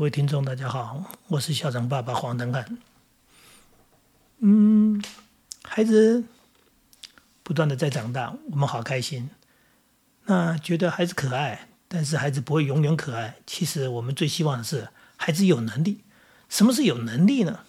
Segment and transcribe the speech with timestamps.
[0.00, 2.78] 各位听众，大家好，我是校长爸爸黄登汉。
[4.38, 5.04] 嗯，
[5.62, 6.24] 孩子
[7.42, 9.28] 不断的在长大，我们好开心。
[10.24, 13.36] 那觉得孩子可爱，但是孩子不会永远可爱。
[13.46, 16.02] 其实我们最希望的是孩子有能力。
[16.48, 17.60] 什么是有能力呢？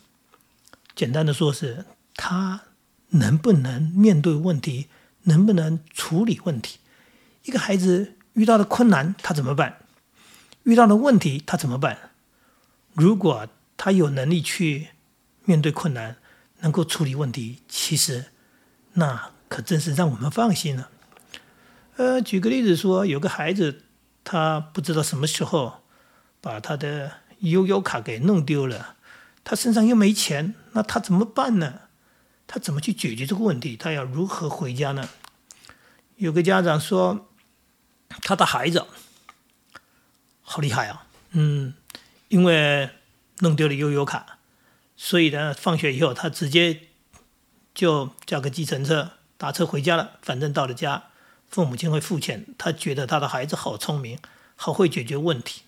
[0.96, 1.84] 简单的说，是
[2.16, 2.62] 他
[3.10, 4.88] 能不能面对问题，
[5.24, 6.80] 能不能处理问题。
[7.44, 9.80] 一个孩子遇到了困难，他怎么办？
[10.64, 12.11] 遇到了问题，他怎么办？
[12.94, 14.90] 如果他有能力去
[15.46, 16.18] 面对困难，
[16.60, 18.26] 能够处理问题，其实
[18.94, 20.90] 那可真是让我们放心了。
[21.98, 23.84] 呃，举个例子说，有个孩子，
[24.24, 25.84] 他不知道什么时候
[26.40, 28.96] 把他的悠悠卡给弄丢了，
[29.44, 31.82] 他身上又没钱，那他怎么办呢？
[32.48, 33.78] 他怎么去解决这个问题？
[33.78, 35.10] 他要如何回家呢？
[36.18, 37.30] 有个家长说，
[38.10, 38.86] 他的孩子。
[40.42, 41.08] 好厉害啊！
[41.32, 41.74] 嗯，
[42.32, 42.90] 因为
[43.40, 44.38] 弄丢了悠游卡，
[44.96, 46.84] 所以呢，放学以后他直接
[47.74, 50.12] 就叫个计程车打车回家了。
[50.22, 51.10] 反正到了家，
[51.50, 52.46] 父母亲会付钱。
[52.58, 54.18] 他觉得他的孩子好聪明，
[54.56, 55.64] 好会解决问题。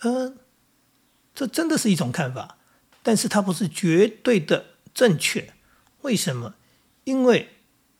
[0.00, 0.32] 呃，
[1.34, 2.56] 这真的是一种看法，
[3.02, 5.52] 但是他不是绝对的正确。
[6.00, 6.54] 为什么？
[7.04, 7.50] 因为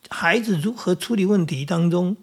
[0.08, 2.16] 孩子如何处理问题当中，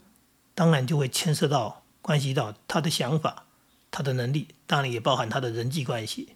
[0.55, 3.45] 当然就会牵涉到关系到他的想法。
[3.93, 6.29] 他的能力当然也包含他的人际关系。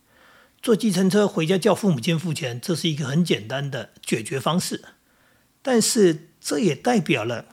[0.62, 4.86] 坐计程车回家叫父母亲付钱，这是一个很简单的解决方式。
[5.64, 7.46] 但是这也代表了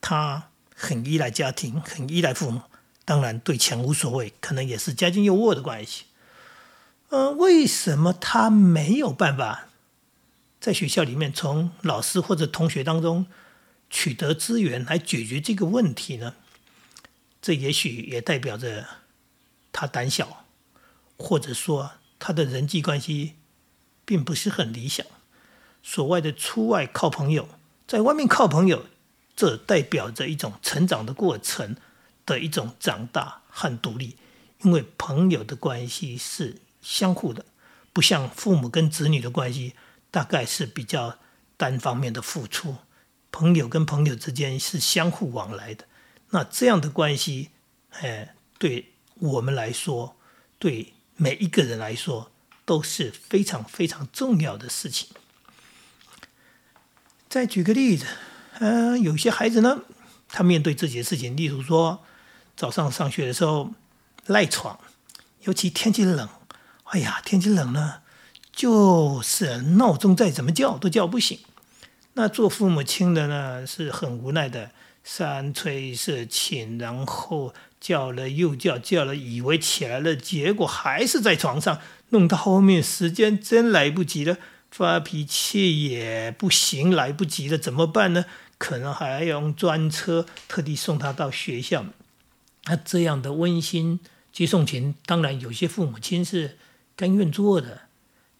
[0.00, 2.62] 他很依赖家庭，很依赖父母。
[3.04, 6.04] 当然对钱无所谓，可能也是家境优渥的关系。
[7.10, 9.68] 呃，为什么他没有办法
[10.58, 13.26] 在学校里面从老师或者同学当中
[13.90, 16.34] 取得资源来解决这个问题呢？
[17.42, 18.86] 这也许也代表着。
[19.74, 20.46] 他胆小，
[21.18, 23.34] 或者说他的人际关系
[24.04, 25.04] 并不是很理想。
[25.82, 27.48] 所谓的出外靠朋友，
[27.88, 28.86] 在外面靠朋友，
[29.34, 31.76] 这代表着一种成长的过程
[32.24, 34.16] 的一种长大和独立。
[34.62, 37.44] 因为朋友的关系是相互的，
[37.92, 39.74] 不像父母跟子女的关系，
[40.12, 41.18] 大概是比较
[41.56, 42.76] 单方面的付出。
[43.32, 45.84] 朋友跟朋友之间是相互往来的，
[46.30, 47.50] 那这样的关系，
[47.90, 48.93] 哎，对。
[49.24, 50.16] 我们来说，
[50.58, 52.30] 对每一个人来说
[52.66, 55.08] 都是非常非常重要的事情。
[57.28, 58.04] 再举个例子，
[58.60, 59.80] 嗯，有些孩子呢，
[60.28, 62.04] 他面对这些事情，例如说
[62.56, 63.72] 早上上学的时候
[64.26, 64.78] 赖床，
[65.42, 66.28] 尤其天气冷，
[66.84, 68.02] 哎呀，天气冷呢，
[68.52, 71.38] 就是闹钟再怎么叫都叫不醒。
[72.12, 74.70] 那做父母亲的呢，是很无奈的，
[75.04, 77.54] 三催四请，然后。
[77.80, 84.38] 叫了又叫，叫了以为起来了，结果还是在床上，弄到后面时间真来不及了，
[84.70, 88.24] 发脾气也不行，来不及了，怎么办呢？
[88.56, 91.84] 可能还要用专车特地送他到学校。
[92.64, 94.00] 那这样的温馨
[94.32, 96.56] 接送情，当然有些父母亲是
[96.96, 97.82] 甘愿做的，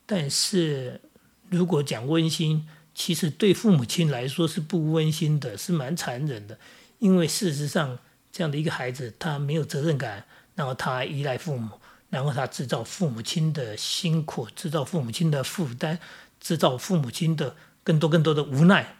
[0.06, 1.02] 但是
[1.50, 6.59] 如果讲温馨，其实对父母亲来说是不温馨的，是蛮残忍的，
[6.99, 7.99] 因为事实上。
[8.37, 10.25] 这样的一个孩子，他没有责任感，
[10.56, 11.78] 然后他依赖父母，
[12.10, 16.00] 然后他制造父母亲的辛苦，制造父母亲的负担，
[16.41, 18.97] 制造父母亲的更多更多的无奈。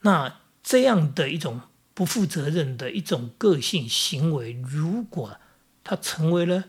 [0.00, 1.60] 那这样的一种
[1.94, 5.38] 不负责任的一种个性行为，如果
[5.84, 6.64] 他成为了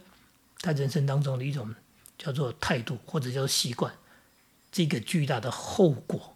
[0.59, 1.73] 他人生当中的一种
[2.15, 3.91] 叫做态度或者叫习惯，
[4.71, 6.32] 这个巨大的后果，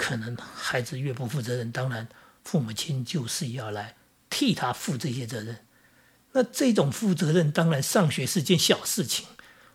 [0.00, 2.08] 可能孩子越不负责任，当然
[2.42, 3.96] 父母亲就是要来。
[4.32, 5.66] 替他负这些责任，
[6.30, 9.26] 那这种负责任当然上学是件小事情。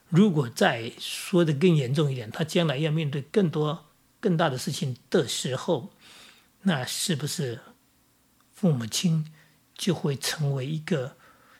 [0.08, 3.88] 如果再说的更严重一点，他将来要面对更多
[4.22, 5.92] 更大的事情的时候，
[6.62, 7.60] 那是不是
[8.54, 9.30] 父母亲
[9.78, 11.18] 就会成为一个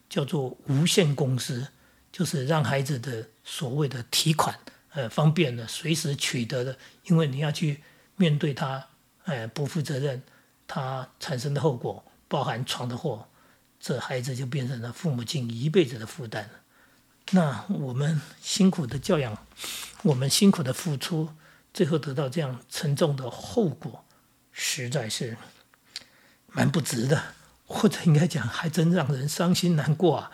[0.10, 1.68] 叫做无限公司，
[2.14, 4.58] 就是让孩子的所谓的提款
[4.92, 7.84] 呃方便的随时取得的，因为你要去
[8.16, 8.88] 面对他
[9.26, 10.22] 哎不负责任
[10.68, 12.04] 他产生的后果。
[12.28, 13.28] 包含闯的祸，
[13.80, 16.50] 这孩子就变成了父母亲一辈子的负担了。
[17.32, 19.38] 那我们辛苦的教养，
[20.02, 21.30] 我们辛苦的付出，
[21.72, 24.04] 最后得到这样沉重的后果，
[24.52, 25.38] 实在是
[26.48, 27.24] 蛮不值的，
[27.68, 30.32] 或者应该讲，还真让人伤心难过啊。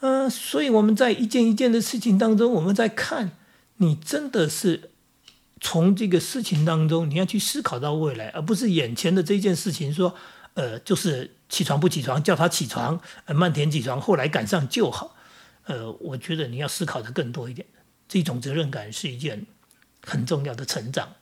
[0.00, 3.32] 嗯，所以我们在一件一件的事情当中，我们在看，
[3.76, 4.90] 你真的是
[5.60, 10.14] 从这个事情当中，你要去思考到未来，而不是眼前的这件事情说。
[10.56, 15.14] 呃，就是起床不起床，叫他起床，呃，慢点起床，后来赶上就好。
[15.64, 17.68] 呃，我觉得你要思考的更多一点。
[18.08, 19.44] 这种责任感是一件
[20.06, 21.14] 很重要的成长。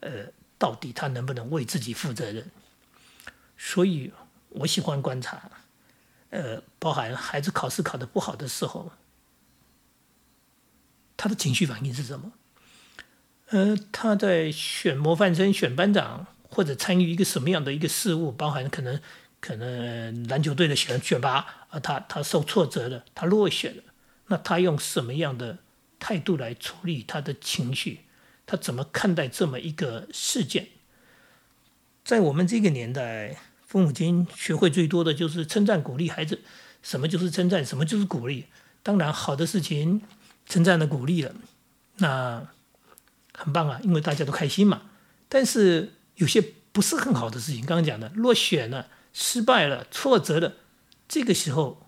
[0.00, 0.26] 呃，
[0.58, 2.50] 到底他能不能为自己负责任？
[3.56, 4.12] 所以
[4.50, 5.50] 我喜欢观察，
[6.28, 8.92] 呃，包含孩子考试考得不好的时候，
[11.16, 12.30] 他的情绪反应是什么？
[13.52, 18.98] 呃，他在选模范生、选班长，或者参与一个什么样的一个事务，包含可能
[19.40, 23.82] 可能篮球队的选选拔啊，他他受挫折了，他落选了，
[24.28, 25.58] 那他用什么样的
[25.98, 28.00] 态度来处理他的情绪？
[28.46, 30.68] 他怎么看待这么一个事件？
[32.04, 36.40] 在我们这个年代，父母亲学会最多的就是称赞鼓励孩子。
[36.82, 37.64] 什么就是称赞？
[37.64, 38.46] 什么就是鼓励？
[38.82, 40.00] 当然，好的事情
[40.46, 41.34] 称赞了、鼓励了，
[41.98, 42.48] 那
[43.42, 44.82] 很棒啊，因为大家都开心嘛。
[45.28, 46.40] 但是有些
[46.72, 50.54] 不是很好的事情，刚刚讲的落选了、失败了、挫折了，
[51.08, 51.86] 这个时候，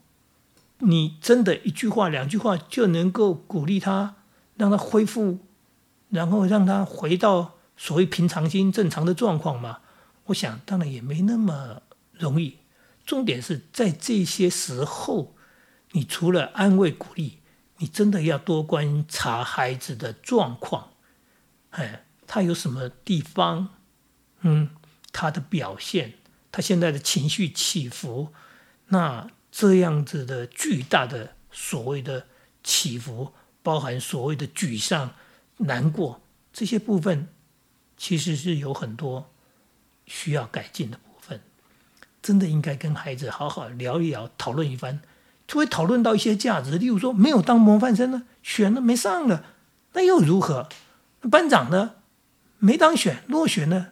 [0.78, 4.16] 你真的一句话、两句话就能够鼓励他，
[4.56, 5.38] 让他恢复？
[6.10, 9.78] 然后让他回到所谓平常心、正常的状况嘛？
[10.26, 12.58] 我想当然也没那么容易。
[13.04, 15.34] 重点是在这些时候，
[15.92, 17.40] 你除了安慰鼓励，
[17.78, 20.93] 你真的要多观察孩子的状况。
[21.74, 23.68] 哎，他有什么地方？
[24.40, 24.70] 嗯，
[25.12, 26.14] 他的表现，
[26.50, 28.32] 他现在的情绪起伏，
[28.88, 32.26] 那这样子的巨大的所谓的
[32.62, 33.32] 起伏，
[33.62, 35.14] 包含所谓的沮丧。
[35.58, 36.20] 难过
[36.52, 37.28] 这些部分，
[37.96, 39.30] 其实是有很多
[40.04, 41.40] 需要改进的部分，
[42.20, 45.00] 真的应该跟孩子好好聊一聊，讨论一番，
[45.46, 46.76] 就会讨论到一些价值。
[46.76, 49.44] 例如说，没有当模范生呢，选了没上了，
[49.92, 50.68] 那又如何？
[51.30, 51.96] 班长呢，
[52.58, 53.88] 没当选，落选呢，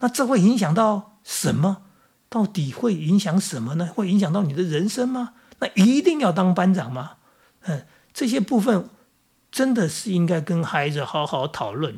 [0.00, 1.82] 那这会影响到什么？
[2.28, 3.86] 到底会影响什么呢？
[3.94, 5.34] 会影响到你的人生吗？
[5.60, 7.12] 那一定要当班长吗？
[7.62, 8.88] 嗯，这些部分。
[9.52, 11.96] 真的是应该跟孩子好好讨论，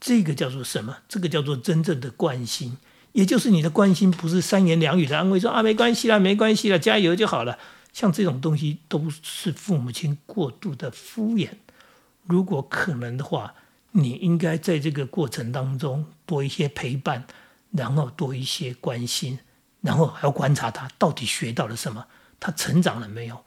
[0.00, 0.96] 这个叫做什么？
[1.08, 2.76] 这个叫做真正的关心，
[3.12, 7.56] 也就是你的关心不是三言两语的安慰，说啊没关系啦，没关系啦，加油就好了。
[7.92, 11.50] 像这种东西都是父母亲过度的敷衍。
[12.24, 13.54] 如果可能的话，
[13.92, 17.24] 你应该在这个过程当中多一些陪伴，
[17.70, 19.38] 然后多一些关心，
[19.80, 22.06] 然后还要观察他到底学到了什么，
[22.40, 23.44] 他成长了没有。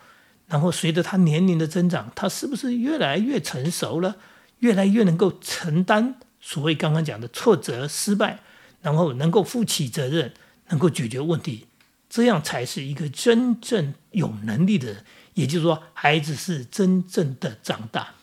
[0.48, 4.18] 然后随着他年龄的增长，他是不是越来越成熟了？
[4.60, 8.40] 越来越能够承担所谓刚刚讲的挫折、失败，
[8.82, 10.34] 然后能够负起责任，
[10.70, 11.66] 能够解决问题，
[12.08, 15.04] 这样才是一个真正有能力的人。
[15.34, 18.14] 也就是说，孩子是真正的长大。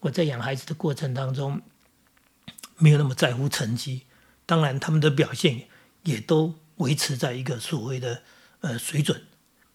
[0.00, 1.60] 我在养孩子的过程当中，
[2.78, 4.02] 没有那么在乎成绩，
[4.46, 5.62] 当然他们的表现
[6.04, 8.22] 也都维持在一个所谓的
[8.60, 9.22] 呃水准。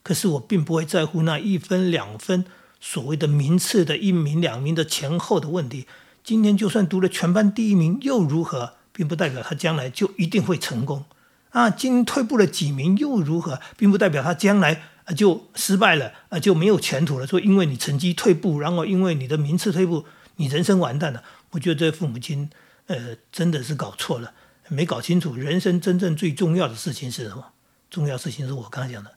[0.01, 2.45] 可是我并不会在乎那一分两分
[2.79, 5.87] 所谓的名次的一名两名的前后的问题。
[6.23, 11.05] 今天就算读了全班第一名又如何，并不代表他将来就一定会成功
[11.51, 11.69] 啊！
[11.69, 17.27] 今天退步了几名又如何，并不代表他将来啊就失败了啊就没有前途了。
[17.27, 20.05] 说因为你成绩退步，然后因为你的名次退步，
[20.37, 21.23] 你人生完蛋了。
[21.51, 22.49] 我觉得这父母亲
[22.87, 24.33] 呃真的是搞错了，
[24.69, 27.53] 没搞清楚人生真正最重要的事情是什么。
[27.89, 29.15] 重要事情是我刚才讲的。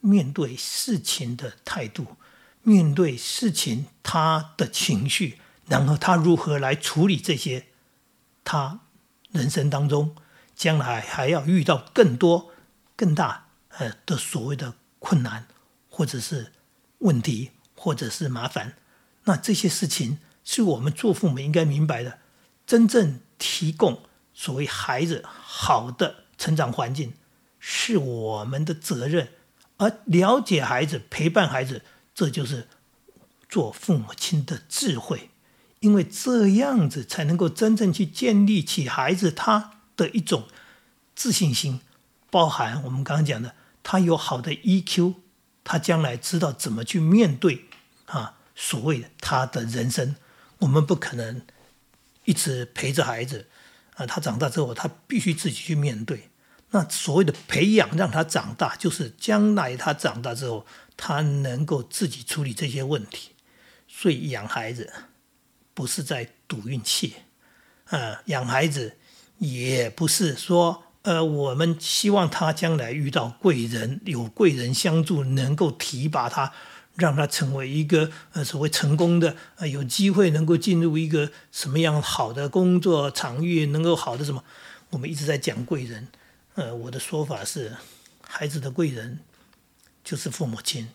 [0.00, 2.06] 面对事情的态度，
[2.62, 7.66] 面对事情他的情绪，然后他如何来处理这些，
[8.44, 8.80] 他
[9.32, 10.14] 人生当中
[10.54, 12.52] 将来还要遇到更多、
[12.94, 13.48] 更大
[13.78, 15.48] 呃的所谓的困难，
[15.88, 16.52] 或者是
[16.98, 18.74] 问题，或者是麻烦。
[19.24, 22.20] 那这些事情是我们做父母应该明白的，
[22.66, 24.00] 真正提供
[24.32, 27.12] 所谓孩子好的成长环境，
[27.58, 29.28] 是我们的责任。
[29.78, 31.82] 而了解孩子、陪伴孩子，
[32.14, 32.68] 这就是
[33.48, 35.30] 做父母亲的智慧，
[35.80, 40.44] 因为这样子才能够真正去建立起孩子他的一种
[41.14, 41.80] 自信心，
[42.30, 45.16] 包含我们刚刚讲的，他有好的 EQ，
[45.64, 47.66] 他将来知道怎么去面对
[48.06, 50.16] 啊，所谓他的人生，
[50.58, 51.42] 我们不可能
[52.24, 53.46] 一直陪着孩子
[53.94, 56.30] 啊，他长大之后，他必须自己去面对。
[56.70, 63.30] 那所谓的培养让他长大，就是将来他长大之后，他能够自己处理这些问题。
[63.88, 64.92] 所以养孩子
[65.72, 67.14] 不是在赌运气，
[67.86, 68.96] 啊，养孩子
[69.38, 76.52] 也不是说，呃，我们希望他将来遇到贵人，有贵人相助，能够提拔他，
[76.96, 84.42] 让他成为一个呃所谓成功的，呃，有机会能够进入一个什么样好的工作场域，能够好的什么？
[84.90, 86.08] 我们一直在讲贵人。
[86.54, 87.76] 呃，我的说法是，
[88.22, 89.20] 孩子的贵人
[90.02, 90.88] 就是父母亲。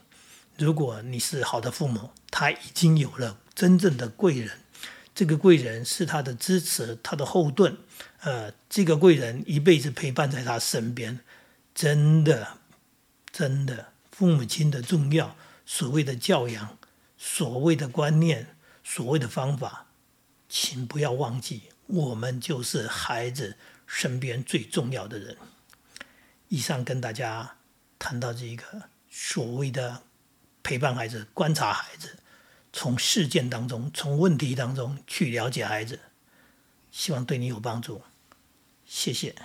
[0.58, 4.60] 如果你是好的父母，他已经有了真正的贵人，
[5.13, 7.77] 这个贵人是他的支持，他的后盾。
[8.22, 11.20] 呃，这个贵人一辈子陪伴在他身边，
[11.74, 12.58] 真的，
[13.31, 16.77] 真的，父母亲的重要，所谓的教养，
[17.18, 19.88] 所谓的观念，所谓的方法，
[20.50, 25.38] 请不要忘记，我们就是孩子身边最重要的人。
[26.50, 27.58] 以上跟大家
[27.98, 30.03] 谈到这个所谓的
[30.63, 32.20] 陪伴孩子、观察孩子，
[32.74, 36.00] 从事件当中、从问题当中去了解孩子，
[36.91, 38.01] 希望对你有帮助。
[38.86, 39.36] 谢谢。